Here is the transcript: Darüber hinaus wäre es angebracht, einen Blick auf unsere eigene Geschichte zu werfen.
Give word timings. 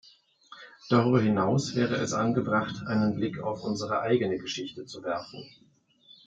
Darüber 0.89 1.21
hinaus 1.21 1.75
wäre 1.75 1.93
es 1.97 2.13
angebracht, 2.13 2.87
einen 2.87 3.13
Blick 3.13 3.37
auf 3.37 3.61
unsere 3.63 4.01
eigene 4.01 4.39
Geschichte 4.39 4.87
zu 4.87 5.03
werfen. 5.03 5.45